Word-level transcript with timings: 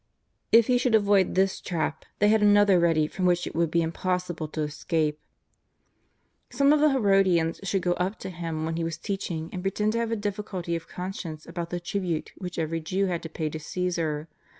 If 0.51 0.65
He 0.65 0.79
should 0.79 0.95
avoid 0.95 1.35
this 1.35 1.59
trap, 1.61 2.05
they 2.17 2.29
had 2.29 2.41
another 2.41 2.79
ready 2.79 3.05
from 3.05 3.25
which 3.27 3.45
it 3.45 3.53
would 3.53 3.69
be 3.69 3.83
impossible 3.83 4.47
to 4.47 4.61
escape. 4.63 5.19
Some 6.49 6.73
of 6.73 6.79
the 6.79 6.89
Herodians 6.89 7.59
should 7.63 7.83
go 7.83 7.93
up 7.93 8.17
to 8.21 8.31
Him 8.31 8.65
when 8.65 8.77
He 8.77 8.83
was 8.83 8.97
teaching 8.97 9.51
and 9.53 9.61
pretend 9.61 9.91
to 9.93 9.99
have 9.99 10.11
a 10.11 10.15
difficulty 10.15 10.75
of 10.75 10.87
conscience 10.87 11.45
about 11.45 11.69
the 11.69 11.79
tribute 11.79 12.31
which 12.35 12.57
every 12.57 12.79
Jew 12.79 13.05
had 13.05 13.21
to 13.21 13.29
pay 13.29 13.47
to 13.51 13.59
Caesar. 13.59 14.27